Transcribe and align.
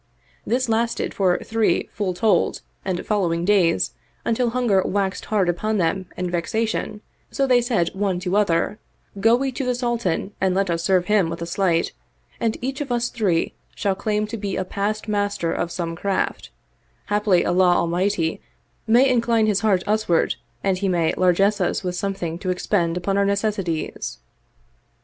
This 0.47 0.67
lasted 0.67 1.13
for 1.13 1.37
three 1.43 1.87
full 1.93 2.15
told 2.15 2.61
and 2.83 3.05
following 3.05 3.45
days 3.45 3.93
until 4.25 4.49
hunger 4.49 4.81
waxed 4.81 5.25
hard 5.25 5.47
upon 5.47 5.77
them 5.77 6.07
and 6.17 6.31
vexation; 6.31 7.01
so 7.29 7.45
they 7.45 7.61
said 7.61 7.89
one 7.93 8.19
to 8.21 8.35
other," 8.35 8.79
Go 9.21 9.35
we 9.35 9.51
to 9.51 9.63
the 9.63 9.75
Sultan 9.75 10.33
and 10.41 10.55
let 10.55 10.71
us 10.71 10.83
serve 10.83 11.05
him 11.05 11.29
with 11.29 11.39
a 11.39 11.45
sleight, 11.45 11.91
and 12.39 12.57
each 12.63 12.81
of 12.81 12.91
us 12.91 13.09
three 13.09 13.53
shall 13.75 13.93
claim 13.93 14.25
to 14.25 14.37
be 14.37 14.55
a 14.55 14.65
past 14.65 15.07
master 15.07 15.53
of 15.53 15.71
some 15.71 15.95
craft: 15.95 16.49
haply 17.09 17.45
Allah 17.45 17.75
Almighty 17.75 18.41
may 18.87 19.07
incline 19.07 19.45
his 19.45 19.59
heart 19.59 19.83
usward 19.85 20.33
and 20.63 20.79
he 20.79 20.87
may 20.89 21.13
largesse 21.13 21.61
us 21.61 21.83
with 21.83 21.93
something 21.95 22.39
to 22.39 22.49
expend 22.49 22.97
upon 22.97 23.17
our 23.19 23.25
necessities." 23.25 24.17